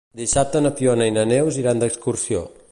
Dissabte 0.19 0.61
na 0.63 0.71
Fiona 0.79 1.09
i 1.11 1.13
na 1.19 1.27
Neus 1.33 1.59
iran 1.65 1.85
d'excursió. 1.85 2.45